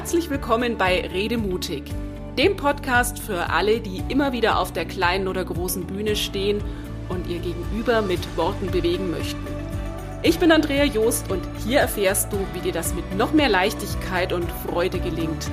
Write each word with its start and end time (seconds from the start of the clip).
Herzlich 0.00 0.30
willkommen 0.30 0.78
bei 0.78 1.06
Redemutig, 1.12 1.82
dem 2.38 2.56
Podcast 2.56 3.18
für 3.18 3.50
alle, 3.50 3.82
die 3.82 4.02
immer 4.08 4.32
wieder 4.32 4.58
auf 4.58 4.72
der 4.72 4.86
kleinen 4.86 5.28
oder 5.28 5.44
großen 5.44 5.86
Bühne 5.86 6.16
stehen 6.16 6.62
und 7.10 7.28
ihr 7.28 7.38
Gegenüber 7.38 8.00
mit 8.00 8.34
Worten 8.34 8.70
bewegen 8.70 9.10
möchten. 9.10 9.46
Ich 10.22 10.38
bin 10.38 10.52
Andrea 10.52 10.84
Joost 10.84 11.30
und 11.30 11.42
hier 11.66 11.80
erfährst 11.80 12.32
du, 12.32 12.38
wie 12.54 12.60
dir 12.60 12.72
das 12.72 12.94
mit 12.94 13.14
noch 13.18 13.34
mehr 13.34 13.50
Leichtigkeit 13.50 14.32
und 14.32 14.50
Freude 14.66 15.00
gelingt. 15.00 15.50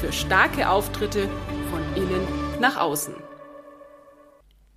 Für 0.00 0.12
starke 0.12 0.68
Auftritte 0.68 1.28
von 1.70 1.80
innen 1.94 2.26
nach 2.60 2.76
außen. 2.76 3.14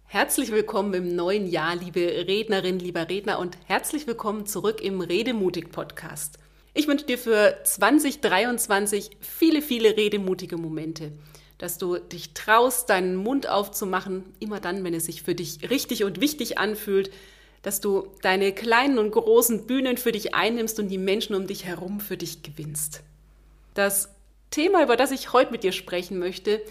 Herzlich 0.05 0.51
willkommen 0.51 0.93
im 0.93 1.15
neuen 1.15 1.47
Jahr, 1.47 1.75
liebe 1.75 2.01
Rednerin, 2.01 2.77
lieber 2.77 3.09
Redner 3.09 3.39
und 3.39 3.57
herzlich 3.65 4.05
willkommen 4.05 4.45
zurück 4.45 4.79
im 4.79 5.01
Redemutig 5.01 5.71
Podcast. 5.71 6.37
Ich 6.77 6.87
wünsche 6.87 7.07
dir 7.07 7.17
für 7.17 7.57
2023 7.63 9.09
viele, 9.19 9.63
viele 9.63 9.97
redemutige 9.97 10.57
Momente, 10.57 11.11
dass 11.57 11.79
du 11.79 11.97
dich 11.97 12.35
traust, 12.35 12.91
deinen 12.91 13.15
Mund 13.15 13.49
aufzumachen, 13.49 14.35
immer 14.39 14.59
dann, 14.59 14.83
wenn 14.83 14.93
es 14.93 15.05
sich 15.05 15.23
für 15.23 15.33
dich 15.33 15.71
richtig 15.71 16.03
und 16.03 16.21
wichtig 16.21 16.59
anfühlt, 16.59 17.09
dass 17.63 17.81
du 17.81 18.09
deine 18.21 18.51
kleinen 18.51 18.99
und 18.99 19.09
großen 19.09 19.65
Bühnen 19.65 19.97
für 19.97 20.11
dich 20.11 20.35
einnimmst 20.35 20.79
und 20.79 20.89
die 20.89 20.99
Menschen 20.99 21.35
um 21.35 21.47
dich 21.47 21.65
herum 21.65 21.99
für 21.99 22.15
dich 22.15 22.43
gewinnst. 22.43 23.01
Das 23.73 24.09
Thema, 24.51 24.83
über 24.83 24.97
das 24.97 25.09
ich 25.09 25.33
heute 25.33 25.53
mit 25.53 25.63
dir 25.63 25.71
sprechen 25.71 26.19
möchte, 26.19 26.61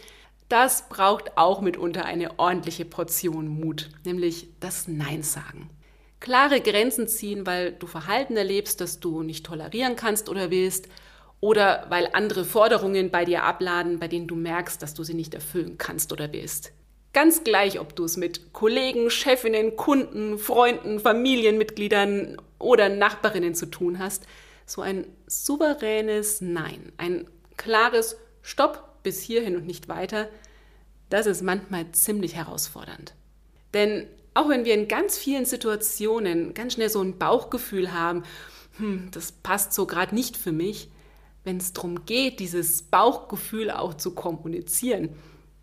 das 0.49 0.89
braucht 0.89 1.37
auch 1.37 1.61
mitunter 1.61 2.05
eine 2.05 2.39
ordentliche 2.39 2.85
Portion 2.85 3.49
Mut, 3.49 3.91
nämlich 4.05 4.47
das 4.61 4.87
Nein 4.87 5.25
sagen 5.25 5.69
klare 6.21 6.61
Grenzen 6.61 7.09
ziehen, 7.09 7.47
weil 7.47 7.73
du 7.73 7.87
Verhalten 7.87 8.37
erlebst, 8.37 8.81
das 8.81 9.01
du 9.01 9.23
nicht 9.23 9.47
tolerieren 9.47 9.97
kannst 9.97 10.29
oder 10.29 10.51
willst, 10.51 10.89
oder 11.41 11.87
weil 11.91 12.09
andere 12.13 12.45
Forderungen 12.45 13.11
bei 13.11 13.25
dir 13.25 13.43
abladen, 13.43 13.99
bei 13.99 14.09
denen 14.09 14.27
du 14.27 14.35
merkst, 14.35 14.81
dass 14.83 14.95
du 14.95 15.05
sie 15.05 15.15
nicht 15.15 15.35
erfüllen 15.35 15.77
kannst 15.79 16.13
oder 16.13 16.33
willst. 16.33 16.73
Ganz 17.13 17.45
gleich, 17.45 17.79
ob 17.79 17.95
du 17.97 18.05
es 18.05 18.17
mit 18.17 18.53
Kollegen, 18.53 19.11
Chefinnen, 19.11 19.77
Kunden, 19.77 20.39
Freunden, 20.39 20.99
Familienmitgliedern 20.99 22.37
oder 22.59 22.89
Nachbarinnen 22.89 23.55
zu 23.55 23.67
tun 23.67 23.99
hast, 23.99 24.27
so 24.67 24.83
ein 24.83 25.07
souveränes 25.27 26.41
Nein, 26.41 26.93
ein 26.97 27.27
klares 27.57 28.19
Stopp 28.43 29.03
bis 29.03 29.21
hierhin 29.21 29.57
und 29.57 29.67
nicht 29.67 29.89
weiter, 29.89 30.29
das 31.09 31.27
ist 31.27 31.43
manchmal 31.43 31.91
ziemlich 31.93 32.35
herausfordernd. 32.35 33.15
Denn 33.73 34.09
auch 34.37 34.49
wenn 34.49 34.65
wir 34.65 34.75
in 34.75 34.89
ganz 34.89 35.17
vielen 35.17 35.45
Situationen 35.45 36.55
ganz 36.55 36.75
schnell 36.75 36.91
so 36.91 37.01
ein 37.01 37.19
Bauchgefühl 37.19 37.93
haben, 37.93 38.23
hm, 38.79 39.09
das 39.11 39.33
passt 39.33 39.73
so 39.73 39.87
gerade 39.87 40.15
nicht 40.15 40.37
für 40.37 40.53
mich, 40.53 40.91
wenn 41.45 41.57
es 41.59 41.73
darum 41.73 42.05
geht, 42.05 42.41
dieses 42.41 42.83
Bauchgefühl 42.83 43.71
auch 43.71 43.95
zu 43.95 44.15
kommunizieren, 44.15 45.11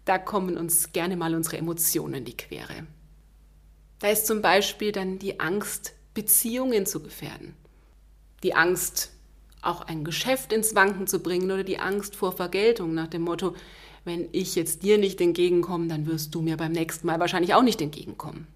da 0.06 0.18
kommen 0.18 0.58
uns 0.58 0.92
gerne 0.92 1.18
mal 1.18 1.36
unsere 1.36 1.58
Emotionen 1.58 2.16
in 2.16 2.26
die 2.26 2.38
Quere. 2.38 2.88
Da 4.00 4.10
ist 4.10 4.28
zum 4.28 4.42
Beispiel 4.42 4.92
dann 4.92 5.20
die 5.20 5.40
Angst, 5.40 5.94
Beziehungen 6.14 6.86
zu 6.86 7.02
gefährden. 7.02 7.56
Die 8.44 8.56
Angst, 8.56 9.12
auch 9.62 9.82
ein 9.82 10.04
Geschäft 10.04 10.52
ins 10.52 10.76
Wanken 10.76 11.08
zu 11.08 11.20
bringen 11.20 11.52
oder 11.52 11.64
die 11.64 11.80
Angst 11.80 12.16
vor 12.16 12.34
Vergeltung 12.34 12.94
nach 12.94 13.08
dem 13.08 13.22
Motto, 13.22 13.56
wenn 14.04 14.28
ich 14.34 14.56
jetzt 14.56 14.84
dir 14.84 14.98
nicht 14.98 15.22
entgegenkomme, 15.22 15.88
dann 15.88 16.06
wirst 16.06 16.36
du 16.36 16.42
mir 16.42 16.58
beim 16.58 16.74
nächsten 16.74 17.08
Mal 17.08 17.20
wahrscheinlich 17.20 17.54
auch 17.54 17.64
nicht 17.64 17.82
entgegenkommen. 17.82 18.48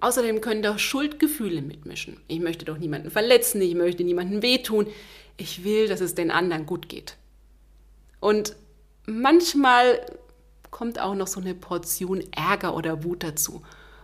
Außerdem 0.00 0.40
können 0.40 0.62
da 0.62 0.78
Schuldgefühle 0.78 1.60
mitmischen. 1.60 2.20
Ich 2.28 2.38
möchte 2.38 2.64
doch 2.64 2.78
niemanden 2.78 3.10
verletzen, 3.10 3.60
ich 3.60 3.74
möchte 3.74 4.04
niemanden 4.04 4.42
wehtun. 4.42 4.86
Ich 5.36 5.64
will, 5.64 5.88
dass 5.88 6.00
es 6.00 6.14
den 6.14 6.30
anderen 6.30 6.66
gut 6.66 6.88
geht. 6.88 7.16
Und 8.20 8.56
manchmal 9.06 10.00
kommt 10.70 11.00
auch 11.00 11.14
noch 11.14 11.26
so 11.26 11.40
eine 11.40 11.54
Portion 11.54 12.22
Ärger 12.32 12.74
oder 12.76 13.02
Wut 13.04 13.24
dazu. 13.24 13.62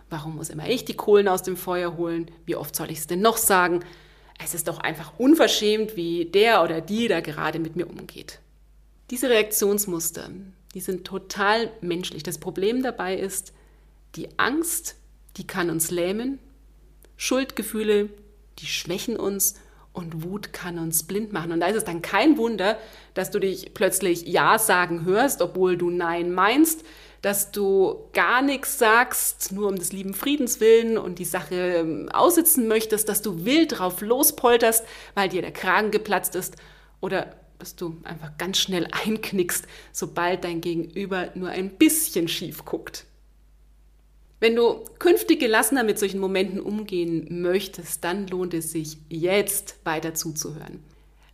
Warum 0.09 0.35
muss 0.35 0.49
immer 0.49 0.67
ich 0.69 0.85
die 0.85 0.95
Kohlen 0.95 1.27
aus 1.27 1.43
dem 1.43 1.57
Feuer 1.57 1.97
holen? 1.97 2.29
Wie 2.45 2.55
oft 2.55 2.75
soll 2.75 2.91
ich 2.91 2.99
es 2.99 3.07
denn 3.07 3.21
noch 3.21 3.37
sagen? 3.37 3.83
Es 4.43 4.53
ist 4.53 4.67
doch 4.67 4.79
einfach 4.79 5.13
unverschämt, 5.17 5.95
wie 5.95 6.25
der 6.25 6.63
oder 6.63 6.81
die 6.81 7.07
da 7.07 7.21
gerade 7.21 7.59
mit 7.59 7.75
mir 7.75 7.87
umgeht. 7.87 8.39
Diese 9.11 9.29
Reaktionsmuster, 9.29 10.29
die 10.73 10.81
sind 10.81 11.05
total 11.05 11.71
menschlich. 11.81 12.23
Das 12.23 12.37
Problem 12.37 12.83
dabei 12.83 13.17
ist, 13.17 13.53
die 14.15 14.27
Angst 14.37 14.95
die 15.37 15.47
kann 15.47 15.69
uns 15.69 15.91
lähmen. 15.91 16.39
Schuldgefühle, 17.17 18.09
die 18.59 18.67
schwächen 18.67 19.17
uns 19.17 19.55
und 19.93 20.23
Wut 20.23 20.53
kann 20.53 20.77
uns 20.77 21.03
blind 21.03 21.31
machen. 21.31 21.51
Und 21.51 21.61
da 21.61 21.67
ist 21.67 21.77
es 21.77 21.83
dann 21.85 22.01
kein 22.01 22.37
Wunder, 22.37 22.77
dass 23.13 23.31
du 23.31 23.39
dich 23.39 23.73
plötzlich 23.73 24.27
Ja 24.27 24.59
sagen 24.59 25.05
hörst, 25.05 25.41
obwohl 25.41 25.77
du 25.77 25.89
Nein 25.89 26.33
meinst, 26.33 26.83
dass 27.21 27.51
du 27.51 28.09
gar 28.13 28.41
nichts 28.41 28.77
sagst, 28.77 29.51
nur 29.51 29.69
um 29.69 29.77
des 29.77 29.91
lieben 29.91 30.13
Friedens 30.13 30.59
willen 30.59 30.97
und 30.97 31.17
die 31.17 31.25
Sache 31.25 31.55
ähm, 31.55 32.09
aussitzen 32.09 32.67
möchtest, 32.67 33.09
dass 33.09 33.21
du 33.21 33.45
wild 33.45 33.79
drauf 33.79 34.01
lospolterst, 34.01 34.85
weil 35.15 35.29
dir 35.29 35.41
der 35.41 35.53
Kragen 35.53 35.91
geplatzt 35.91 36.35
ist 36.35 36.55
oder 37.01 37.33
dass 37.57 37.75
du 37.75 37.97
einfach 38.03 38.37
ganz 38.37 38.59
schnell 38.59 38.87
einknickst, 38.91 39.65
sobald 39.91 40.43
dein 40.43 40.61
Gegenüber 40.61 41.29
nur 41.35 41.49
ein 41.49 41.69
bisschen 41.71 42.27
schief 42.27 42.65
guckt. 42.65 43.05
Wenn 44.39 44.55
du 44.55 44.83
künftig 44.99 45.39
gelassener 45.39 45.83
mit 45.83 45.97
solchen 45.97 46.19
Momenten 46.19 46.59
umgehen 46.59 47.41
möchtest, 47.41 48.03
dann 48.03 48.27
lohnt 48.27 48.53
es 48.53 48.71
sich 48.71 48.97
jetzt 49.09 49.77
weiter 49.85 50.13
zuzuhören. 50.13 50.83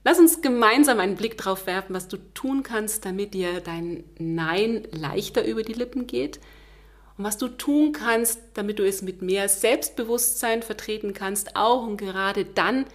Lass 0.03 0.19
uns 0.19 0.41
gemeinsam 0.41 0.99
einen 0.99 1.15
Blick 1.15 1.37
drauf 1.37 1.67
werfen, 1.67 1.95
was 1.95 2.07
du 2.07 2.17
tun 2.33 2.63
kannst, 2.63 3.05
damit 3.05 3.33
dir 3.33 3.59
dein 3.59 4.03
Nein 4.17 4.87
leichter 4.91 5.45
über 5.45 5.61
die 5.61 5.73
Lippen 5.73 6.07
geht 6.07 6.39
und 7.17 7.23
was 7.23 7.37
du 7.37 7.47
tun 7.47 7.91
kannst, 7.91 8.39
damit 8.55 8.79
du 8.79 8.87
es 8.87 9.01
mit 9.01 9.21
mehr 9.21 9.47
Selbstbewusstsein 9.47 10.63
vertreten 10.63 11.13
kannst, 11.13 11.55
auch 11.55 11.85
und 11.85 11.97
gerade 11.97 12.45
dann, 12.45 12.85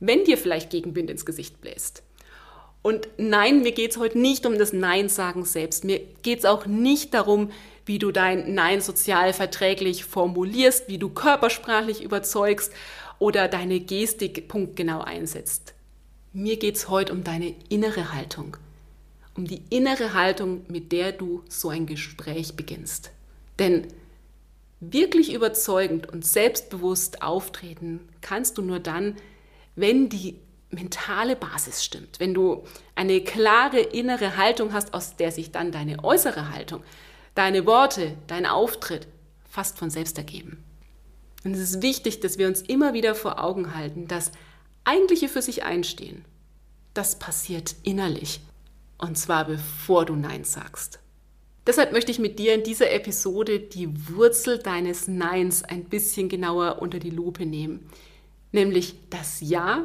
wenn 0.00 0.24
dir 0.24 0.36
vielleicht 0.36 0.70
Gegenwind 0.70 1.10
ins 1.10 1.26
Gesicht 1.26 1.60
bläst. 1.60 2.02
Und 2.82 3.08
nein, 3.18 3.62
mir 3.62 3.72
geht 3.72 3.92
es 3.92 3.98
heute 3.98 4.18
nicht 4.18 4.46
um 4.46 4.56
das 4.58 4.72
Nein-Sagen 4.72 5.44
selbst. 5.44 5.84
Mir 5.84 6.00
geht 6.22 6.40
es 6.40 6.44
auch 6.44 6.66
nicht 6.66 7.12
darum, 7.12 7.50
wie 7.88 7.98
du 7.98 8.12
dein 8.12 8.54
Nein 8.54 8.80
sozial 8.82 9.32
verträglich 9.32 10.04
formulierst, 10.04 10.88
wie 10.88 10.98
du 10.98 11.08
körpersprachlich 11.08 12.02
überzeugst 12.02 12.72
oder 13.18 13.48
deine 13.48 13.80
Gestik 13.80 14.46
punktgenau 14.46 15.00
einsetzt. 15.00 15.74
Mir 16.34 16.58
geht 16.58 16.76
es 16.76 16.88
heute 16.90 17.12
um 17.14 17.24
deine 17.24 17.54
innere 17.70 18.12
Haltung, 18.12 18.58
um 19.34 19.46
die 19.46 19.62
innere 19.70 20.12
Haltung, 20.12 20.66
mit 20.68 20.92
der 20.92 21.12
du 21.12 21.42
so 21.48 21.70
ein 21.70 21.86
Gespräch 21.86 22.54
beginnst. 22.54 23.10
Denn 23.58 23.88
wirklich 24.80 25.32
überzeugend 25.32 26.08
und 26.12 26.26
selbstbewusst 26.26 27.22
auftreten 27.22 28.06
kannst 28.20 28.58
du 28.58 28.62
nur 28.62 28.80
dann, 28.80 29.16
wenn 29.74 30.10
die 30.10 30.36
mentale 30.70 31.34
Basis 31.34 31.82
stimmt, 31.82 32.20
wenn 32.20 32.34
du 32.34 32.64
eine 32.94 33.22
klare 33.22 33.80
innere 33.80 34.36
Haltung 34.36 34.74
hast, 34.74 34.92
aus 34.92 35.16
der 35.16 35.32
sich 35.32 35.50
dann 35.50 35.72
deine 35.72 36.04
äußere 36.04 36.52
Haltung, 36.52 36.82
deine 37.38 37.66
Worte, 37.66 38.16
dein 38.26 38.46
Auftritt 38.46 39.06
fast 39.48 39.78
von 39.78 39.90
selbst 39.90 40.18
ergeben. 40.18 40.64
Und 41.44 41.54
es 41.54 41.60
ist 41.60 41.82
wichtig, 41.82 42.18
dass 42.18 42.36
wir 42.36 42.48
uns 42.48 42.62
immer 42.62 42.94
wieder 42.94 43.14
vor 43.14 43.42
Augen 43.42 43.76
halten, 43.76 44.08
dass 44.08 44.32
eigentliche 44.82 45.28
für 45.28 45.40
sich 45.40 45.62
einstehen, 45.62 46.24
das 46.94 47.20
passiert 47.20 47.76
innerlich. 47.84 48.40
Und 48.98 49.16
zwar 49.16 49.44
bevor 49.44 50.04
du 50.04 50.16
Nein 50.16 50.42
sagst. 50.42 50.98
Deshalb 51.64 51.92
möchte 51.92 52.10
ich 52.10 52.18
mit 52.18 52.40
dir 52.40 52.54
in 52.54 52.64
dieser 52.64 52.90
Episode 52.90 53.60
die 53.60 54.08
Wurzel 54.08 54.58
deines 54.58 55.06
Neins 55.06 55.62
ein 55.62 55.84
bisschen 55.84 56.28
genauer 56.28 56.82
unter 56.82 56.98
die 56.98 57.10
Lupe 57.10 57.46
nehmen. 57.46 57.88
Nämlich 58.50 58.96
das 59.10 59.40
Ja, 59.40 59.84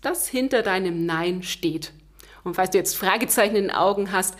das 0.00 0.26
hinter 0.26 0.62
deinem 0.62 1.06
Nein 1.06 1.44
steht. 1.44 1.92
Und 2.42 2.54
falls 2.54 2.70
du 2.70 2.78
jetzt 2.78 2.96
Fragezeichen 2.96 3.54
in 3.54 3.64
den 3.64 3.70
Augen 3.70 4.10
hast, 4.10 4.34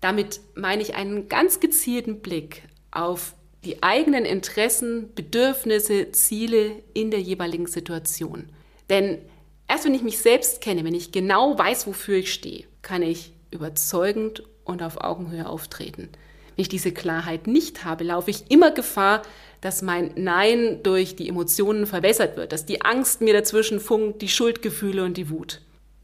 damit 0.00 0.40
meine 0.54 0.82
ich 0.82 0.94
einen 0.94 1.28
ganz 1.28 1.60
gezielten 1.60 2.20
Blick 2.20 2.62
auf 2.90 3.34
die 3.64 3.82
eigenen 3.82 4.24
Interessen, 4.24 5.12
Bedürfnisse, 5.14 6.12
Ziele 6.12 6.82
in 6.94 7.10
der 7.10 7.20
jeweiligen 7.20 7.66
Situation. 7.66 8.48
Denn 8.88 9.18
erst 9.66 9.84
wenn 9.84 9.94
ich 9.94 10.02
mich 10.02 10.18
selbst 10.18 10.60
kenne, 10.60 10.84
wenn 10.84 10.94
ich 10.94 11.12
genau 11.12 11.58
weiß, 11.58 11.86
wofür 11.86 12.16
ich 12.16 12.32
stehe, 12.32 12.64
kann 12.82 13.02
ich 13.02 13.32
überzeugend 13.50 14.44
und 14.64 14.82
auf 14.82 15.00
Augenhöhe 15.00 15.48
auftreten. 15.48 16.08
Wenn 16.54 16.62
ich 16.62 16.68
diese 16.68 16.92
Klarheit 16.92 17.46
nicht 17.46 17.84
habe, 17.84 18.04
laufe 18.04 18.30
ich 18.30 18.50
immer 18.50 18.70
Gefahr, 18.70 19.22
dass 19.60 19.82
mein 19.82 20.12
Nein 20.14 20.80
durch 20.84 21.16
die 21.16 21.28
Emotionen 21.28 21.86
verwässert 21.86 22.36
wird, 22.36 22.52
dass 22.52 22.64
die 22.64 22.82
Angst 22.82 23.20
mir 23.20 23.32
dazwischen 23.32 23.80
funkt, 23.80 24.22
die 24.22 24.28
Schuldgefühle 24.28 25.04
und 25.04 25.16
die 25.16 25.30
Wut. 25.30 25.62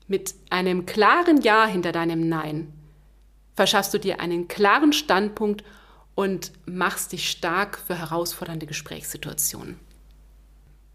Mit 0.09 0.35
einem 0.51 0.87
klaren 0.87 1.41
Ja 1.41 1.67
hinter 1.67 1.93
deinem 1.93 2.29
Nein 2.29 2.73
verschaffst 3.55 3.95
du 3.95 3.99
dir 3.99 4.21
einen 4.21 4.49
klaren 4.49 4.93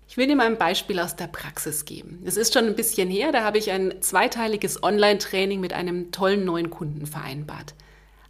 Ich 0.07 0.17
will 0.17 0.25
dir 0.27 0.35
mal 0.35 0.47
ein 0.47 0.57
Beispiel 0.57 0.99
aus 0.99 1.15
der 1.15 1.27
Praxis 1.27 1.85
geben. 1.85 2.23
Es 2.25 2.35
ist 2.35 2.53
schon 2.53 2.65
ein 2.65 2.75
bisschen 2.75 3.09
her, 3.09 3.31
da 3.31 3.43
habe 3.43 3.59
ich 3.59 3.69
ein 3.69 4.01
zweiteiliges 4.01 4.81
Online-Training 4.81 5.59
mit 5.59 5.73
einem 5.73 6.11
tollen 6.11 6.45
neuen 6.45 6.71
Kunden 6.71 7.05
vereinbart. 7.05 7.75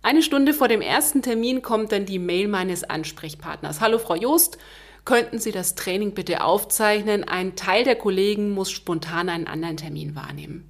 Eine 0.02 0.22
Stunde 0.22 0.54
vor 0.54 0.68
dem 0.68 0.82
ersten 0.82 1.22
Termin 1.22 1.62
kommt 1.62 1.92
dann 1.92 2.06
die 2.06 2.20
Mail 2.20 2.48
meines 2.48 2.84
Ansprechpartners. 2.84 3.82
Hallo 3.82 3.98
Frau 3.98 4.16
Jost, 4.16 4.58
könnten 5.06 5.40
Sie 5.40 5.52
das 5.52 5.76
Training 5.76 6.14
bitte 6.14 6.44
aufzeichnen? 6.44 7.24
Ein 7.24 7.56
Teil 7.56 7.84
der 7.84 7.96
Kollegen 7.96 8.52
muss 8.52 8.72
spontan 8.72 9.30
einen 9.30 9.48
anderen 9.48 9.78
Termin 9.78 10.16
wahrnehmen. 10.16 10.70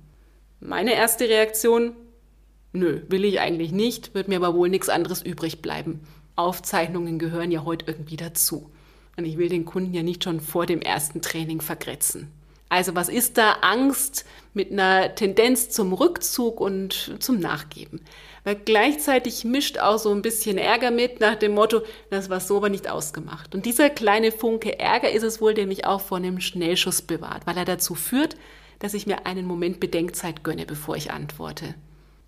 Meine 0.60 0.94
erste 0.94 1.28
Reaktion, 1.28 1.96
nö, 2.74 3.02
will 3.08 3.26
ich 3.26 3.40
eigentlich 3.40 3.72
nicht, 3.72 4.14
wird 4.14 4.28
mir 4.28 4.38
aber 4.38 4.54
wohl 4.54 4.70
nichts 4.70 4.90
anderes 4.90 5.22
übrig 5.22 5.62
bleiben. 5.62 6.02
Aufzeichnungen 6.36 7.20
gehören 7.20 7.52
ja 7.52 7.66
heute 7.66 7.86
irgendwie 7.88 8.18
dazu. 8.18 8.72
Und 9.18 9.26
ich 9.26 9.38
will 9.38 9.50
den 9.50 9.66
Kunden 9.66 9.94
ja 9.94 10.04
nicht 10.04 10.24
schon 10.24 10.40
vor 10.40 10.66
dem 10.66 10.82
ersten 10.82 11.22
Training 11.22 11.60
vergrätzen. 11.60 12.32
Also 12.70 12.94
was 12.94 13.10
ist 13.10 13.38
da 13.40 13.54
Angst 13.62 14.26
mit 14.54 14.72
einer 14.72 15.16
Tendenz 15.16 15.72
zum 15.72 15.92
Rückzug 15.92 16.62
und 16.62 17.18
zum 17.20 17.40
Nachgeben? 17.40 18.00
Weil 18.44 18.56
gleichzeitig 18.56 19.44
mischt 19.44 19.80
auch 19.80 19.98
so 19.98 20.12
ein 20.12 20.22
bisschen 20.22 20.60
Ärger 20.60 20.92
mit 20.92 21.20
nach 21.20 21.36
dem 21.36 21.54
Motto, 21.56 21.82
das 22.12 22.30
war 22.30 22.40
so 22.40 22.58
aber 22.58 22.70
nicht 22.70 22.90
ausgemacht. 22.90 23.56
Und 23.56 23.66
dieser 23.66 23.90
kleine 23.90 24.32
Funke 24.32 24.80
Ärger 24.80 25.12
ist 25.12 25.24
es 25.24 25.42
wohl, 25.42 25.56
der 25.56 25.66
mich 25.66 25.86
auch 25.86 26.00
vor 26.00 26.18
einem 26.18 26.40
Schnellschuss 26.40 27.02
bewahrt, 27.02 27.48
weil 27.48 27.58
er 27.58 27.66
dazu 27.66 27.96
führt, 27.96 28.38
dass 28.78 28.94
ich 28.94 29.08
mir 29.08 29.26
einen 29.26 29.46
Moment 29.46 29.80
Bedenkzeit 29.80 30.44
gönne, 30.44 30.66
bevor 30.66 30.96
ich 30.96 31.12
antworte. 31.12 31.74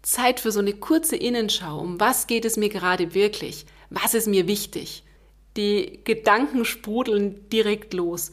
Zeit 0.01 0.39
für 0.39 0.51
so 0.51 0.59
eine 0.59 0.74
kurze 0.74 1.15
Innenschau. 1.15 1.80
Um 1.80 2.00
was 2.00 2.27
geht 2.27 2.45
es 2.45 2.57
mir 2.57 2.69
gerade 2.69 3.13
wirklich? 3.13 3.65
Was 3.89 4.13
ist 4.13 4.27
mir 4.27 4.48
wichtig? 4.48 5.03
Die 5.57 6.00
Gedanken 6.03 6.65
sprudeln 6.65 7.50
direkt 7.50 7.94
los. 7.94 8.31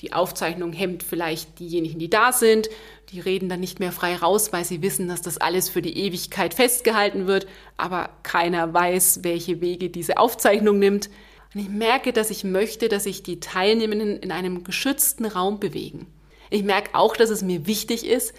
Die 0.00 0.12
Aufzeichnung 0.12 0.72
hemmt 0.72 1.02
vielleicht 1.02 1.58
diejenigen, 1.58 1.98
die 1.98 2.10
da 2.10 2.32
sind. 2.32 2.68
Die 3.10 3.20
reden 3.20 3.48
dann 3.48 3.60
nicht 3.60 3.80
mehr 3.80 3.92
frei 3.92 4.16
raus, 4.16 4.52
weil 4.52 4.64
sie 4.64 4.82
wissen, 4.82 5.08
dass 5.08 5.22
das 5.22 5.38
alles 5.38 5.68
für 5.68 5.80
die 5.80 5.96
Ewigkeit 5.96 6.54
festgehalten 6.54 7.26
wird. 7.26 7.46
Aber 7.76 8.10
keiner 8.22 8.74
weiß, 8.74 9.20
welche 9.22 9.60
Wege 9.60 9.88
diese 9.88 10.18
Aufzeichnung 10.18 10.78
nimmt. 10.78 11.08
Und 11.54 11.60
ich 11.60 11.68
merke, 11.68 12.12
dass 12.12 12.30
ich 12.30 12.44
möchte, 12.44 12.88
dass 12.88 13.04
sich 13.04 13.22
die 13.22 13.40
Teilnehmenden 13.40 14.18
in 14.18 14.32
einem 14.32 14.64
geschützten 14.64 15.24
Raum 15.24 15.60
bewegen. 15.60 16.06
Ich 16.50 16.62
merke 16.62 16.94
auch, 16.94 17.16
dass 17.16 17.30
es 17.30 17.42
mir 17.42 17.66
wichtig 17.66 18.06
ist, 18.06 18.34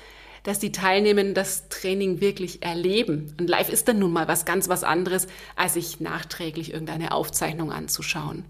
dass 0.48 0.60
die 0.60 0.72
Teilnehmenden 0.72 1.34
das 1.34 1.68
Training 1.68 2.22
wirklich 2.22 2.64
erleben. 2.64 3.36
Und 3.38 3.50
live 3.50 3.68
ist 3.68 3.90
dann 3.90 4.00
nun 4.00 4.14
mal 4.14 4.30
was 4.30 4.46
ganz 4.46 4.70
was 4.70 4.86
anderes, 4.86 5.28
als 5.58 5.74
sich 5.74 6.00
nachträglich 6.00 6.72
irgendeine 6.72 7.12
Aufzeichnung 7.12 7.74
anzuschauen. 7.74 8.46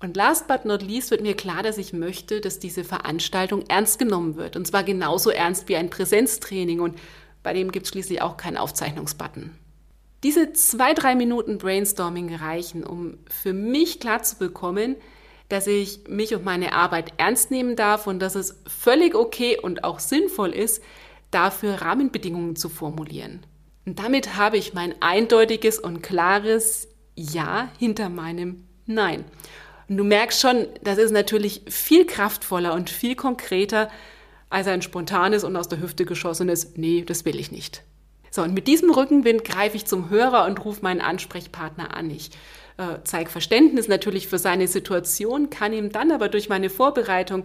Und 0.00 0.18
last 0.18 0.48
but 0.48 0.66
not 0.66 0.82
least 0.82 1.10
wird 1.10 1.22
mir 1.22 1.34
klar, 1.34 1.62
dass 1.62 1.78
ich 1.78 1.94
möchte, 1.94 2.42
dass 2.42 2.58
diese 2.58 2.84
Veranstaltung 2.84 3.64
ernst 3.68 3.98
genommen 3.98 4.36
wird. 4.36 4.54
Und 4.54 4.66
zwar 4.66 4.84
genauso 4.84 5.30
ernst 5.30 5.66
wie 5.70 5.76
ein 5.76 5.88
Präsenztraining. 5.88 6.80
Und 6.80 6.98
bei 7.42 7.54
dem 7.54 7.72
gibt 7.72 7.86
es 7.86 7.92
schließlich 7.92 8.20
auch 8.20 8.36
keinen 8.36 8.58
Aufzeichnungsbutton. 8.58 9.52
Diese 10.22 10.52
zwei, 10.52 10.92
drei 10.92 11.14
Minuten 11.14 11.56
Brainstorming 11.56 12.34
reichen, 12.34 12.84
um 12.84 13.16
für 13.30 13.54
mich 13.54 13.98
klar 13.98 14.22
zu 14.22 14.36
bekommen, 14.36 14.96
dass 15.48 15.66
ich 15.66 16.06
mich 16.06 16.34
und 16.34 16.44
meine 16.44 16.74
Arbeit 16.74 17.14
ernst 17.16 17.50
nehmen 17.50 17.76
darf 17.76 18.06
und 18.06 18.18
dass 18.18 18.34
es 18.34 18.60
völlig 18.66 19.14
okay 19.14 19.58
und 19.58 19.84
auch 19.84 20.00
sinnvoll 20.00 20.50
ist, 20.50 20.82
dafür 21.30 21.82
Rahmenbedingungen 21.82 22.56
zu 22.56 22.68
formulieren. 22.68 23.40
Und 23.86 23.98
damit 23.98 24.36
habe 24.36 24.56
ich 24.56 24.74
mein 24.74 24.94
eindeutiges 25.00 25.78
und 25.78 26.02
klares 26.02 26.88
Ja 27.16 27.70
hinter 27.78 28.08
meinem 28.08 28.64
Nein. 28.86 29.24
Und 29.88 29.96
du 29.96 30.04
merkst 30.04 30.40
schon, 30.40 30.66
das 30.82 30.98
ist 30.98 31.10
natürlich 31.10 31.62
viel 31.68 32.06
kraftvoller 32.06 32.74
und 32.74 32.90
viel 32.90 33.16
konkreter 33.16 33.90
als 34.48 34.66
ein 34.66 34.82
spontanes 34.82 35.44
und 35.44 35.56
aus 35.56 35.68
der 35.68 35.80
Hüfte 35.80 36.04
geschossenes 36.04 36.72
Nee, 36.76 37.02
das 37.02 37.24
will 37.24 37.38
ich 37.38 37.50
nicht. 37.52 37.82
So, 38.30 38.42
und 38.42 38.54
mit 38.54 38.68
diesem 38.68 38.90
Rückenwind 38.90 39.44
greife 39.44 39.76
ich 39.76 39.86
zum 39.86 40.08
Hörer 40.10 40.46
und 40.46 40.64
rufe 40.64 40.82
meinen 40.82 41.00
Ansprechpartner 41.00 41.96
an. 41.96 42.10
Ich 42.10 42.30
äh, 42.76 42.98
zeige 43.02 43.30
Verständnis 43.30 43.88
natürlich 43.88 44.28
für 44.28 44.38
seine 44.38 44.68
Situation, 44.68 45.50
kann 45.50 45.72
ihm 45.72 45.90
dann 45.90 46.12
aber 46.12 46.28
durch 46.28 46.48
meine 46.48 46.70
Vorbereitung 46.70 47.44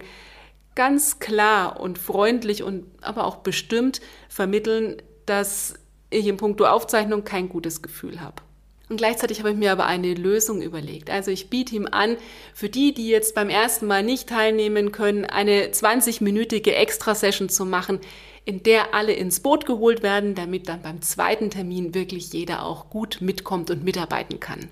ganz 0.76 1.18
klar 1.18 1.80
und 1.80 1.98
freundlich 1.98 2.62
und 2.62 2.84
aber 3.00 3.24
auch 3.24 3.38
bestimmt 3.38 4.00
vermitteln, 4.28 5.02
dass 5.24 5.74
ich 6.10 6.26
im 6.26 6.36
Punkto 6.36 6.66
Aufzeichnung 6.66 7.24
kein 7.24 7.48
gutes 7.48 7.82
Gefühl 7.82 8.20
habe. 8.20 8.42
Und 8.88 8.98
gleichzeitig 8.98 9.40
habe 9.40 9.50
ich 9.50 9.56
mir 9.56 9.72
aber 9.72 9.86
eine 9.86 10.14
Lösung 10.14 10.62
überlegt. 10.62 11.10
Also 11.10 11.32
ich 11.32 11.50
biete 11.50 11.74
ihm 11.74 11.88
an, 11.90 12.16
für 12.54 12.68
die, 12.68 12.94
die 12.94 13.08
jetzt 13.08 13.34
beim 13.34 13.48
ersten 13.48 13.86
Mal 13.86 14.04
nicht 14.04 14.28
teilnehmen 14.28 14.92
können, 14.92 15.24
eine 15.24 15.66
20-minütige 15.68 16.70
Extra-Session 16.70 17.48
zu 17.48 17.64
machen, 17.64 17.98
in 18.44 18.62
der 18.62 18.94
alle 18.94 19.12
ins 19.12 19.40
Boot 19.40 19.66
geholt 19.66 20.04
werden, 20.04 20.36
damit 20.36 20.68
dann 20.68 20.82
beim 20.82 21.02
zweiten 21.02 21.50
Termin 21.50 21.94
wirklich 21.94 22.32
jeder 22.32 22.64
auch 22.64 22.88
gut 22.88 23.18
mitkommt 23.20 23.72
und 23.72 23.82
mitarbeiten 23.82 24.38
kann. 24.38 24.68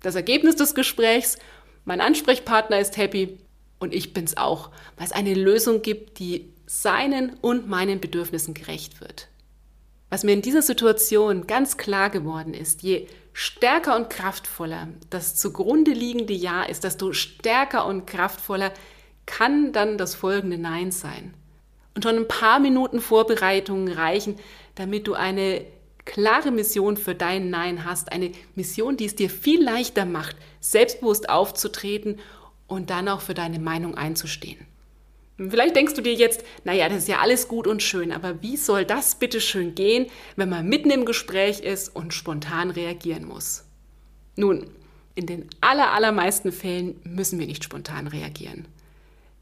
Das 0.00 0.14
Ergebnis 0.14 0.54
des 0.54 0.76
Gesprächs, 0.76 1.36
mein 1.84 2.00
Ansprechpartner 2.00 2.78
ist 2.78 2.96
happy, 2.96 3.38
und 3.84 3.94
ich 3.94 4.12
bin's 4.12 4.36
auch, 4.36 4.70
weil 4.96 5.06
es 5.06 5.12
eine 5.12 5.34
Lösung 5.34 5.82
gibt, 5.82 6.18
die 6.18 6.52
seinen 6.66 7.34
und 7.40 7.68
meinen 7.68 8.00
Bedürfnissen 8.00 8.54
gerecht 8.54 9.00
wird. 9.00 9.28
Was 10.10 10.24
mir 10.24 10.32
in 10.32 10.42
dieser 10.42 10.62
Situation 10.62 11.46
ganz 11.46 11.76
klar 11.76 12.10
geworden 12.10 12.54
ist, 12.54 12.82
je 12.82 13.06
stärker 13.32 13.96
und 13.96 14.10
kraftvoller 14.10 14.88
das 15.10 15.36
zugrunde 15.36 15.92
liegende 15.92 16.32
Ja 16.32 16.62
ist, 16.62 16.84
desto 16.84 17.12
stärker 17.12 17.86
und 17.86 18.06
kraftvoller 18.06 18.72
kann 19.26 19.72
dann 19.72 19.98
das 19.98 20.14
folgende 20.14 20.58
Nein 20.58 20.90
sein. 20.90 21.34
Und 21.94 22.04
schon 22.04 22.16
ein 22.16 22.28
paar 22.28 22.60
Minuten 22.60 23.00
Vorbereitungen 23.00 23.92
reichen, 23.92 24.36
damit 24.74 25.06
du 25.06 25.14
eine 25.14 25.64
klare 26.04 26.50
Mission 26.50 26.96
für 26.96 27.14
dein 27.14 27.50
Nein 27.50 27.84
hast, 27.84 28.12
eine 28.12 28.32
Mission, 28.54 28.96
die 28.96 29.06
es 29.06 29.16
dir 29.16 29.30
viel 29.30 29.62
leichter 29.62 30.04
macht, 30.04 30.36
selbstbewusst 30.60 31.28
aufzutreten 31.28 32.20
und 32.66 32.90
dann 32.90 33.08
auch 33.08 33.20
für 33.20 33.34
deine 33.34 33.58
Meinung 33.58 33.94
einzustehen. 33.94 34.66
Vielleicht 35.36 35.74
denkst 35.74 35.94
du 35.94 36.00
dir 36.00 36.14
jetzt, 36.14 36.44
naja, 36.62 36.88
das 36.88 36.98
ist 36.98 37.08
ja 37.08 37.18
alles 37.18 37.48
gut 37.48 37.66
und 37.66 37.82
schön, 37.82 38.12
aber 38.12 38.40
wie 38.40 38.56
soll 38.56 38.84
das 38.84 39.16
bitte 39.16 39.40
schön 39.40 39.74
gehen, 39.74 40.06
wenn 40.36 40.48
man 40.48 40.68
mitten 40.68 40.90
im 40.90 41.04
Gespräch 41.04 41.60
ist 41.60 41.88
und 41.88 42.14
spontan 42.14 42.70
reagieren 42.70 43.24
muss? 43.24 43.64
Nun, 44.36 44.70
in 45.16 45.26
den 45.26 45.48
aller, 45.60 45.92
allermeisten 45.92 46.52
Fällen 46.52 47.00
müssen 47.04 47.38
wir 47.40 47.46
nicht 47.46 47.64
spontan 47.64 48.06
reagieren. 48.06 48.68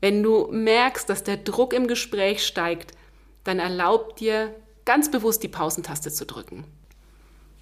Wenn 0.01 0.23
du 0.23 0.49
merkst, 0.51 1.09
dass 1.09 1.25
der 1.25 1.37
Druck 1.37 1.75
im 1.75 1.87
Gespräch 1.87 2.45
steigt, 2.47 2.93
dann 3.45 3.59
erlaub 3.59 4.17
dir 4.17 4.55
ganz 4.85 5.11
bewusst 5.11 5.43
die 5.43 5.49
Pausentaste 5.49 6.11
zu 6.11 6.25
drücken. 6.25 6.65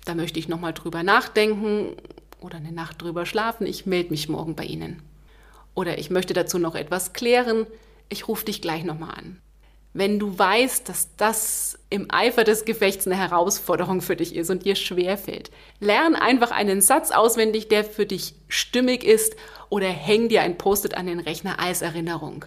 Da 0.05 0.15
möchte 0.15 0.39
ich 0.39 0.49
nochmal 0.49 0.73
drüber 0.73 1.03
nachdenken 1.03 1.97
oder 2.41 2.57
eine 2.57 2.73
Nacht 2.73 3.03
drüber 3.03 3.27
schlafen. 3.27 3.67
Ich 3.67 3.87
melde 3.87 4.11
mich 4.11 4.29
morgen 4.29 4.55
bei 4.55 4.65
Ihnen. 4.65 5.03
Oder 5.75 5.99
ich 5.99 6.11
möchte 6.11 6.35
dazu 6.35 6.59
noch 6.59 6.75
etwas 6.75 7.13
klären. 7.13 7.67
Ich 8.09 8.29
rufe 8.29 8.45
dich 8.45 8.61
gleich 8.63 8.85
nochmal 8.85 9.15
an. 9.15 9.41
Wenn 9.93 10.21
du 10.21 10.39
weißt, 10.39 10.89
dass 10.89 11.09
das 11.17 11.79
im 11.91 12.07
Eifer 12.11 12.45
des 12.45 12.65
Gefechts 12.65 13.07
eine 13.07 13.17
Herausforderung 13.17 14.03
für 14.03 14.15
dich 14.15 14.37
ist 14.37 14.49
und 14.49 14.65
dir 14.65 14.77
schwerfällt, 14.77 15.51
lern 15.81 16.15
einfach 16.15 16.53
einen 16.53 16.81
Satz 16.81 17.11
auswendig, 17.11 17.69
der 17.69 17.85
für 17.85 18.07
dich 18.07 18.35
stimmig 18.49 19.03
ist 19.03 19.35
oder 19.69 19.89
häng 19.89 20.29
dir 20.29 20.43
ein 20.43 20.59
Post-it 20.59 20.97
an 20.97 21.07
den 21.07 21.19
Rechner 21.19 21.59
als 21.59 21.83
Erinnerung. 21.83 22.45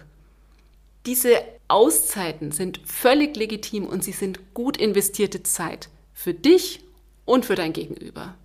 Diese 1.04 1.42
Auszeiten 1.68 2.50
sind 2.50 2.80
völlig 2.86 3.36
legitim 3.36 3.86
und 3.86 4.02
sie 4.02 4.12
sind 4.12 4.54
gut 4.54 4.78
investierte 4.78 5.42
Zeit 5.42 5.90
für 6.14 6.32
dich 6.32 6.80
und 7.26 7.44
für 7.44 7.56
dein 7.56 7.74
Gegenüber. 7.74 8.36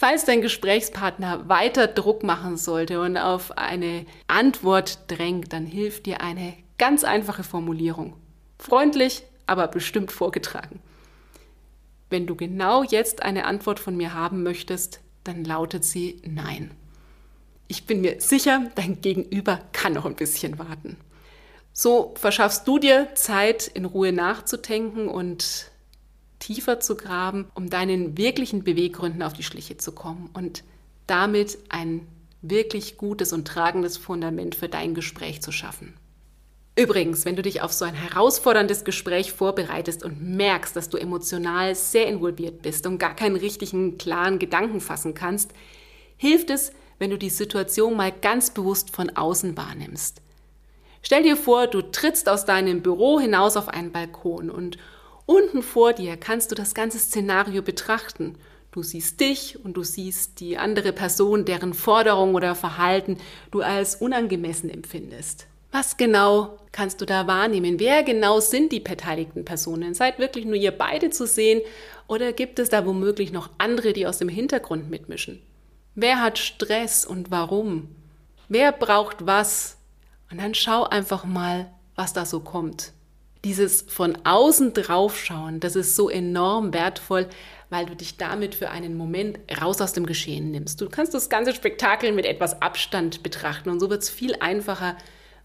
Falls 0.00 0.24
dein 0.24 0.40
Gesprächspartner 0.40 1.50
weiter 1.50 1.86
Druck 1.86 2.22
machen 2.22 2.56
sollte 2.56 3.02
und 3.02 3.18
auf 3.18 3.58
eine 3.58 4.06
Antwort 4.28 5.00
drängt, 5.08 5.52
dann 5.52 5.66
hilft 5.66 6.06
dir 6.06 6.22
eine 6.22 6.54
ganz 6.78 7.04
einfache 7.04 7.42
Formulierung. 7.44 8.16
Freundlich, 8.58 9.24
aber 9.44 9.68
bestimmt 9.68 10.10
vorgetragen. 10.10 10.80
Wenn 12.08 12.26
du 12.26 12.34
genau 12.34 12.82
jetzt 12.82 13.20
eine 13.20 13.44
Antwort 13.44 13.78
von 13.78 13.94
mir 13.94 14.14
haben 14.14 14.42
möchtest, 14.42 15.00
dann 15.22 15.44
lautet 15.44 15.84
sie 15.84 16.22
Nein. 16.24 16.70
Ich 17.68 17.84
bin 17.84 18.00
mir 18.00 18.22
sicher, 18.22 18.70
dein 18.76 19.02
Gegenüber 19.02 19.60
kann 19.72 19.92
noch 19.92 20.06
ein 20.06 20.16
bisschen 20.16 20.58
warten. 20.58 20.96
So 21.74 22.14
verschaffst 22.16 22.66
du 22.66 22.78
dir 22.78 23.14
Zeit, 23.16 23.66
in 23.66 23.84
Ruhe 23.84 24.12
nachzudenken 24.14 25.08
und 25.08 25.70
tiefer 26.40 26.80
zu 26.80 26.96
graben, 26.96 27.46
um 27.54 27.70
deinen 27.70 28.18
wirklichen 28.18 28.64
Beweggründen 28.64 29.22
auf 29.22 29.32
die 29.32 29.44
Schliche 29.44 29.76
zu 29.76 29.92
kommen 29.92 30.28
und 30.32 30.64
damit 31.06 31.58
ein 31.68 32.06
wirklich 32.42 32.96
gutes 32.96 33.32
und 33.32 33.46
tragendes 33.46 33.96
Fundament 33.96 34.54
für 34.54 34.68
dein 34.68 34.94
Gespräch 34.94 35.42
zu 35.42 35.52
schaffen. 35.52 35.94
Übrigens, 36.76 37.24
wenn 37.24 37.36
du 37.36 37.42
dich 37.42 37.60
auf 37.60 37.72
so 37.72 37.84
ein 37.84 37.94
herausforderndes 37.94 38.84
Gespräch 38.84 39.32
vorbereitest 39.32 40.02
und 40.02 40.22
merkst, 40.22 40.74
dass 40.74 40.88
du 40.88 40.96
emotional 40.96 41.74
sehr 41.74 42.06
involviert 42.06 42.62
bist 42.62 42.86
und 42.86 42.98
gar 42.98 43.14
keinen 43.14 43.36
richtigen, 43.36 43.98
klaren 43.98 44.38
Gedanken 44.38 44.80
fassen 44.80 45.12
kannst, 45.14 45.52
hilft 46.16 46.48
es, 46.48 46.72
wenn 46.98 47.10
du 47.10 47.18
die 47.18 47.30
Situation 47.30 47.96
mal 47.96 48.12
ganz 48.12 48.50
bewusst 48.50 48.94
von 48.94 49.10
außen 49.10 49.56
wahrnimmst. 49.56 50.22
Stell 51.02 51.22
dir 51.22 51.36
vor, 51.36 51.66
du 51.66 51.82
trittst 51.82 52.28
aus 52.28 52.44
deinem 52.44 52.82
Büro 52.82 53.18
hinaus 53.18 53.56
auf 53.56 53.68
einen 53.68 53.90
Balkon 53.90 54.50
und 54.50 54.78
unten 55.30 55.62
vor 55.62 55.92
dir 55.92 56.16
kannst 56.16 56.50
du 56.50 56.56
das 56.56 56.74
ganze 56.74 56.98
Szenario 56.98 57.62
betrachten. 57.62 58.36
Du 58.72 58.82
siehst 58.82 59.20
dich 59.20 59.64
und 59.64 59.74
du 59.76 59.84
siehst 59.84 60.40
die 60.40 60.58
andere 60.58 60.92
Person, 60.92 61.44
deren 61.44 61.72
Forderung 61.72 62.34
oder 62.34 62.56
Verhalten 62.56 63.16
du 63.52 63.62
als 63.62 63.94
unangemessen 63.94 64.68
empfindest. 64.70 65.46
Was 65.70 65.96
genau 65.96 66.58
kannst 66.72 67.00
du 67.00 67.06
da 67.06 67.28
wahrnehmen? 67.28 67.78
Wer 67.78 68.02
genau 68.02 68.40
sind 68.40 68.72
die 68.72 68.80
beteiligten 68.80 69.44
Personen? 69.44 69.94
Seid 69.94 70.18
wirklich 70.18 70.46
nur 70.46 70.56
ihr 70.56 70.72
beide 70.72 71.10
zu 71.10 71.28
sehen 71.28 71.60
oder 72.08 72.32
gibt 72.32 72.58
es 72.58 72.68
da 72.68 72.84
womöglich 72.84 73.30
noch 73.30 73.50
andere, 73.58 73.92
die 73.92 74.08
aus 74.08 74.18
dem 74.18 74.28
Hintergrund 74.28 74.90
mitmischen? 74.90 75.40
Wer 75.94 76.20
hat 76.20 76.38
Stress 76.38 77.06
und 77.06 77.30
warum? 77.30 77.94
Wer 78.48 78.72
braucht 78.72 79.26
was? 79.26 79.76
Und 80.28 80.40
dann 80.40 80.54
schau 80.54 80.84
einfach 80.84 81.24
mal, 81.24 81.70
was 81.94 82.12
da 82.12 82.26
so 82.26 82.40
kommt. 82.40 82.92
Dieses 83.44 83.82
von 83.88 84.18
außen 84.24 84.74
draufschauen, 84.74 85.60
das 85.60 85.74
ist 85.74 85.96
so 85.96 86.10
enorm 86.10 86.74
wertvoll, 86.74 87.26
weil 87.70 87.86
du 87.86 87.96
dich 87.96 88.16
damit 88.16 88.54
für 88.54 88.70
einen 88.70 88.96
Moment 88.96 89.38
raus 89.60 89.80
aus 89.80 89.92
dem 89.92 90.04
Geschehen 90.04 90.50
nimmst. 90.50 90.80
Du 90.80 90.88
kannst 90.88 91.14
das 91.14 91.30
ganze 91.30 91.54
Spektakel 91.54 92.12
mit 92.12 92.26
etwas 92.26 92.60
Abstand 92.60 93.22
betrachten 93.22 93.70
und 93.70 93.80
so 93.80 93.88
wird 93.88 94.02
es 94.02 94.10
viel 94.10 94.34
einfacher, 94.40 94.96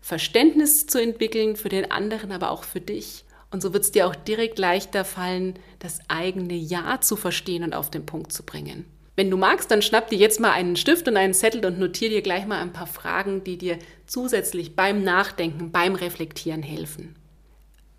Verständnis 0.02 0.88
zu 0.88 1.02
entwickeln 1.02 1.56
für 1.56 1.70
den 1.70 1.90
anderen, 1.90 2.32
aber 2.32 2.52
auch 2.52 2.64
für 2.64 2.82
dich. 2.82 3.24
Und 3.50 3.62
so 3.62 3.74
wird 3.74 3.84
es 3.84 3.92
dir 3.92 4.08
auch 4.08 4.16
direkt 4.16 4.60
leichter 4.60 5.06
fallen, 5.06 5.58
das 5.80 6.00
eigene 6.10 6.56
Ja 6.56 7.00
zu 7.00 7.16
verstehen 7.16 7.64
und 7.64 7.74
auf 7.74 7.90
den 7.90 8.06
Punkt 8.06 8.34
zu 8.34 8.44
bringen. 8.44 8.86
Wenn 9.16 9.32
du 9.32 9.38
magst, 9.38 9.72
dann 9.72 9.82
schnapp 9.82 10.10
dir 10.10 10.18
jetzt 10.18 10.42
mal 10.42 10.52
einen 10.52 10.76
Stift 10.76 11.08
und 11.08 11.16
einen 11.16 11.34
Zettel 11.34 11.66
und 11.66 11.80
notiere 11.80 12.12
dir 12.12 12.22
gleich 12.22 12.46
mal 12.46 12.62
ein 12.62 12.74
paar 12.74 12.88
Fragen, 12.88 13.44
die 13.46 13.58
dir 13.58 13.80
zusätzlich 14.08 14.76
beim 14.76 15.04
Nachdenken, 15.04 15.72
beim 15.72 15.96
Reflektieren 15.96 16.64
helfen. 16.64 17.16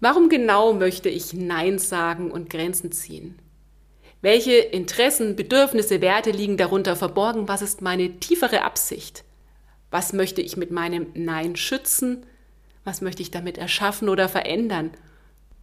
Warum 0.00 0.28
genau 0.28 0.74
möchte 0.74 1.08
ich 1.08 1.32
Nein 1.32 1.78
sagen 1.78 2.30
und 2.30 2.50
Grenzen 2.50 2.92
ziehen? 2.92 3.38
Welche 4.20 4.56
Interessen, 4.56 5.36
Bedürfnisse, 5.36 6.00
Werte 6.00 6.30
liegen 6.30 6.56
darunter 6.56 6.96
verborgen? 6.96 7.48
Was 7.48 7.62
ist 7.62 7.80
meine 7.80 8.18
tiefere 8.18 8.62
Absicht? 8.62 9.24
Was 9.90 10.12
möchte 10.12 10.42
ich 10.42 10.56
mit 10.56 10.70
meinem 10.70 11.06
Nein 11.14 11.56
schützen? 11.56 12.26
Was 12.84 13.00
möchte 13.00 13.22
ich 13.22 13.30
damit 13.30 13.56
erschaffen 13.56 14.08
oder 14.08 14.28
verändern? 14.28 14.90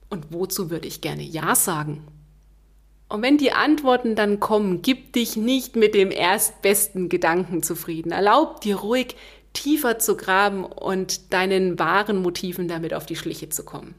Und 0.10 0.28
wozu 0.32 0.70
würde 0.70 0.88
ich 0.88 1.02
gerne 1.02 1.24
Ja 1.24 1.56
sagen? 1.56 2.08
Und 3.10 3.22
wenn 3.22 3.38
die 3.38 3.52
Antworten 3.52 4.16
dann 4.16 4.40
kommen, 4.40 4.82
gib 4.82 5.14
dich 5.14 5.36
nicht 5.36 5.76
mit 5.76 5.94
dem 5.94 6.10
erstbesten 6.10 7.10
Gedanken 7.10 7.62
zufrieden. 7.62 8.12
Erlaub 8.12 8.62
dir 8.62 8.78
ruhig 8.78 9.16
tiefer 9.54 10.00
zu 10.00 10.18
graben 10.18 10.66
und 10.66 11.32
deinen 11.32 11.78
wahren 11.78 12.22
Motiven 12.22 12.68
damit 12.68 12.94
auf 12.94 13.06
die 13.06 13.16
Schliche 13.16 13.50
zu 13.50 13.64
kommen. 13.64 13.94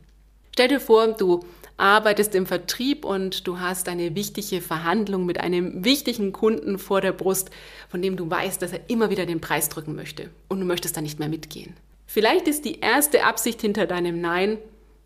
Stell 0.55 0.69
dir 0.69 0.79
vor, 0.79 1.09
du 1.09 1.41
arbeitest 1.79 2.33
im 2.37 2.47
Vertrieb 2.47 3.05
und 3.05 3.49
du 3.49 3.59
hast 3.59 3.89
eine 3.89 4.15
wichtige 4.15 4.61
Verhandlung 4.61 5.27
mit 5.27 5.41
einem 5.41 5.85
wichtigen 5.85 6.31
Kunden 6.31 6.79
vor 6.79 7.01
der 7.01 7.11
Brust, 7.11 7.51
von 7.89 8.01
dem 8.01 8.15
du 8.15 8.31
weißt, 8.31 8.63
dass 8.63 8.73
er 8.73 8.89
immer 8.89 9.11
wieder 9.11 9.27
den 9.27 9.41
Preis 9.41 9.69
drücken 9.69 9.97
möchte 9.97 10.31
und 10.47 10.61
du 10.61 10.65
möchtest 10.65 10.97
da 10.97 11.01
nicht 11.01 11.19
mehr 11.19 11.29
mitgehen. 11.29 11.75
Vielleicht 12.07 12.47
ist 12.47 12.65
die 12.65 12.79
erste 12.79 13.25
Absicht 13.25 13.63
hinter 13.63 13.89
deinem 13.89 14.21
Nein, 14.21 14.59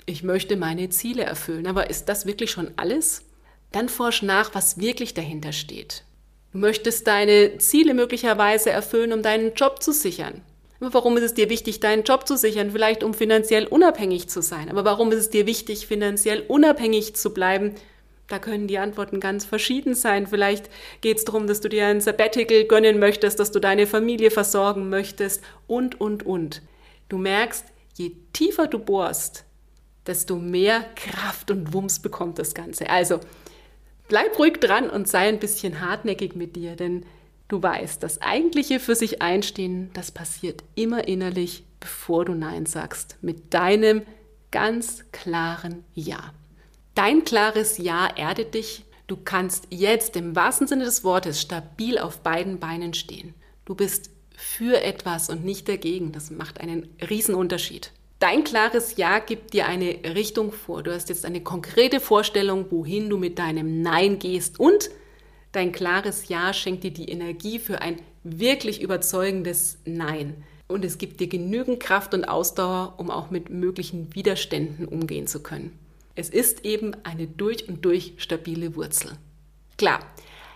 ich 0.05 0.23
möchte 0.23 0.59
meine 0.59 0.91
Ziele 0.91 1.23
erfüllen, 1.23 1.67
aber 1.67 1.89
ist 1.89 2.11
das 2.11 2.27
wirklich 2.27 2.51
schon 2.51 2.73
alles? 2.77 3.25
Dann 3.73 3.89
forsch 3.89 4.21
nach, 4.21 4.55
was 4.55 4.79
wirklich 4.79 5.15
dahinter 5.15 5.53
steht. 5.53 6.05
Du 6.53 6.59
möchtest 6.59 7.07
deine 7.07 7.57
Ziele 7.57 7.95
möglicherweise 7.95 8.69
erfüllen, 8.69 9.15
um 9.15 9.23
deinen 9.23 9.55
Job 9.55 9.83
zu 9.83 9.93
sichern. 9.93 10.43
Warum 10.81 11.17
ist 11.17 11.25
es 11.25 11.35
dir 11.35 11.51
wichtig, 11.51 11.81
deinen 11.81 12.05
Job 12.05 12.29
zu 12.29 12.37
sichern? 12.37 12.71
Vielleicht 12.71 13.03
um 13.03 13.13
finanziell 13.13 13.67
unabhängig 13.67 14.29
zu 14.29 14.41
sein. 14.43 14.71
Aber 14.71 14.85
warum 14.85 15.11
ist 15.11 15.19
es 15.19 15.31
dir 15.31 15.47
wichtig, 15.47 15.87
finanziell 15.89 16.45
unabhängig 16.47 17.17
zu 17.17 17.35
bleiben? 17.35 17.75
Da 18.29 18.39
können 18.39 18.69
die 18.69 18.79
Antworten 18.79 19.21
ganz 19.21 19.45
verschieden 19.45 19.95
sein. 19.95 20.27
Vielleicht 20.27 20.71
geht 21.01 21.17
es 21.17 21.25
darum, 21.25 21.47
dass 21.47 21.61
du 21.61 21.69
dir 21.69 21.87
ein 21.87 22.01
Sabbatical 22.01 22.65
gönnen 22.65 22.99
möchtest, 23.01 23.41
dass 23.41 23.51
du 23.51 23.59
deine 23.59 23.87
Familie 23.87 24.31
versorgen 24.31 24.89
möchtest 24.89 25.43
und, 25.67 26.01
und, 26.01 26.25
und. 26.25 26.63
Du 27.09 27.17
merkst, 27.17 27.65
je 27.95 28.13
tiefer 28.33 28.67
du 28.67 28.79
bohrst, 28.79 29.45
desto 30.07 30.37
mehr 30.37 30.85
Kraft 30.95 31.51
und 31.51 31.73
Wumms 31.73 32.01
bekommt 32.01 32.39
das 32.39 32.55
Ganze. 32.55 32.89
Also 32.89 33.19
bleib 34.09 34.39
ruhig 34.39 34.61
dran 34.61 34.91
und 34.91 35.09
sei 35.09 35.29
ein 35.29 35.41
bisschen 35.41 35.81
hartnäckig 35.81 36.37
mit 36.37 36.55
dir, 36.55 36.77
denn 36.77 37.05
Du 37.49 37.63
weißt, 37.63 38.03
das 38.03 38.21
eigentliche 38.21 38.79
für 38.79 38.95
sich 38.95 39.23
einstehen, 39.23 39.91
das 39.95 40.11
passiert 40.11 40.63
immer 40.75 41.09
innerlich, 41.09 41.65
bevor 41.81 42.27
du 42.27 42.35
Nein 42.35 42.67
sagst, 42.67 43.17
mit 43.23 43.55
deinem 43.55 44.03
ganz 44.51 45.05
klaren 45.13 45.85
Ja. 45.95 46.35
Dein 46.95 47.25
klares 47.25 47.79
Ja 47.79 48.07
erdet 48.07 48.55
dich. 48.55 48.85
Du 49.07 49.17
kannst 49.17 49.67
jetzt 49.71 50.17
im 50.17 50.37
wahrsten 50.37 50.67
Sinne 50.67 50.85
des 50.85 51.05
Wortes 51.05 51.41
stabil 51.41 51.99
auf 51.99 52.21
beiden 52.21 52.59
Beinen 52.59 52.93
stehen. 52.93 53.35
Du 53.65 53.75
bist 53.75 54.11
für 54.37 54.83
etwas 54.83 55.31
und 55.31 55.45
nicht 55.45 55.69
dagegen. 55.69 56.13
Das 56.13 56.31
macht 56.31 56.61
einen 56.61 56.89
Riesenunterschied. 57.09 57.93
Dein 58.19 58.45
klares 58.45 58.97
Ja 58.97 59.21
gibt 59.21 59.55
dir 59.55 59.67
eine 59.67 60.01
Richtung 60.15 60.53
vor. 60.53 60.83
Du 60.83 60.93
hast 60.93 61.09
jetzt 61.09 61.25
eine 61.25 61.41
konkrete 61.41 62.01
Vorstellung, 62.01 62.67
wohin 62.71 63.09
du 63.09 63.17
mit 63.17 63.39
deinem 63.39 63.81
Nein 63.81 64.19
gehst 64.19 64.61
und 64.61 64.91
Dein 65.53 65.73
klares 65.73 66.29
Ja 66.29 66.53
schenkt 66.53 66.85
dir 66.85 66.91
die 66.91 67.09
Energie 67.09 67.59
für 67.59 67.81
ein 67.81 67.97
wirklich 68.23 68.83
überzeugendes 68.83 69.79
Nein. 69.85 70.45
Und 70.67 70.85
es 70.85 70.99
gibt 70.99 71.21
dir 71.21 71.29
genügend 71.29 71.81
Kraft 71.81 72.13
und 72.13 72.27
Ausdauer, 72.27 72.95
um 72.99 73.11
auch 73.11 73.31
mit 73.31 73.49
möglichen 73.49 74.15
Widerständen 74.15 74.87
umgehen 74.87 75.27
zu 75.27 75.43
können. 75.43 75.79
Es 76.15 76.29
ist 76.29 76.67
eben 76.67 76.95
eine 77.05 77.27
durch 77.27 77.69
und 77.69 77.85
durch 77.85 78.15
stabile 78.19 78.77
Wurzel. 78.77 79.13
Klar, 79.79 80.01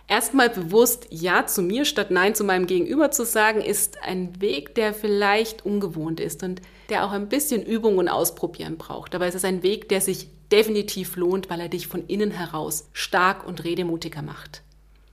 erstmal 0.08 0.50
bewusst 0.50 1.06
Ja 1.08 1.46
zu 1.46 1.62
mir 1.62 1.87
statt 1.87 2.11
Nein 2.11 2.34
zu 2.34 2.44
meinem 2.44 2.66
Gegenüber 2.66 3.11
zu 3.11 3.25
sagen, 3.25 3.62
ist 3.62 4.02
ein 4.02 4.42
Weg, 4.42 4.75
der 4.75 4.92
vielleicht 4.92 5.64
ungewohnt 5.64 6.20
ist 6.20 6.42
und 6.42 6.61
der 6.90 7.06
auch 7.06 7.12
ein 7.12 7.30
bisschen 7.30 7.62
Übung 7.62 7.96
und 7.96 8.11
Ausprobieren 8.11 8.76
braucht. 8.76 9.14
Aber 9.14 9.26
es 9.26 9.34
ist 9.34 9.46
ein 9.46 9.62
Weg, 9.62 9.88
der 9.88 10.02
sich 10.02 10.28
definitiv 10.50 11.16
lohnt, 11.16 11.49
weil 11.49 11.61
er 11.61 11.68
dich 11.70 11.87
von 11.87 12.06
innen 12.08 12.32
heraus 12.32 12.90
stark 12.92 13.46
und 13.46 13.64
redemutiger 13.64 14.20
macht. 14.20 14.62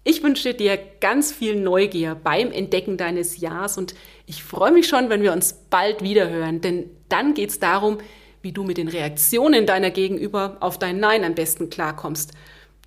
Ich 0.10 0.24
wünsche 0.24 0.56
dir 0.56 0.80
ganz 1.02 1.32
viel 1.32 1.56
Neugier 1.56 2.16
beim 2.16 2.52
Entdecken 2.52 2.98
deines 2.98 3.40
Jahres 3.40 3.78
und 3.78 3.94
ich 4.26 4.44
freue 4.44 4.72
mich 4.72 4.88
schon, 4.88 5.12
wenn 5.12 5.22
wir 5.22 5.32
uns 5.32 5.54
bald 5.70 6.02
wieder 6.02 6.32
hören, 6.32 6.62
denn 6.62 6.90
dann 7.10 7.36
geht 7.36 7.52
es 7.52 7.60
darum, 7.60 8.00
wie 8.42 8.52
du 8.52 8.64
mit 8.64 8.80
den 8.80 8.88
Reaktionen 8.88 9.68
deiner 9.68 9.92
Gegenüber 9.92 10.58
auf 10.62 10.80
dein 10.80 11.00
Nein 11.00 11.24
am 11.24 11.36
besten 11.36 11.70
klarkommst. 11.70 12.32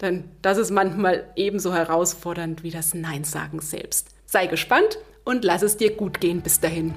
Denn 0.01 0.25
das 0.43 0.59
ist 0.59 0.73
manchmal 0.73 1.31
ebenso 1.37 1.73
herausfordernd 1.73 2.65
wie 2.65 2.73
das 2.73 2.93
Nein 2.93 3.23
sagen 3.23 3.61
selbst. 3.61 4.09
Sei 4.27 4.49
gespannt 4.49 4.99
und 5.25 5.45
lass 5.45 5.63
es 5.63 5.77
dir 5.77 5.95
gut 5.95 6.21
gehen 6.21 6.41
bis 6.41 6.59
dahin. 6.59 6.93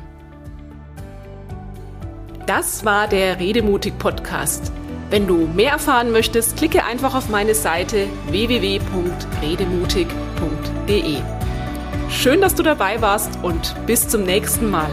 Das 2.48 2.84
war 2.84 3.08
der 3.08 3.40
Redemutig 3.40 3.96
Podcast. 4.00 4.72
Wenn 5.10 5.28
du 5.28 5.48
mehr 5.48 5.74
erfahren 5.74 6.12
möchtest, 6.12 6.58
klicke 6.58 6.84
einfach 6.84 7.14
auf 7.14 7.30
meine 7.30 7.54
Seite 7.54 8.08
www.redemutig.de. 8.30 11.18
Schön, 12.10 12.42
dass 12.42 12.56
du 12.56 12.64
dabei 12.64 13.02
warst 13.02 13.38
und 13.44 13.76
bis 13.86 14.08
zum 14.08 14.24
nächsten 14.24 14.70
Mal. 14.70 14.90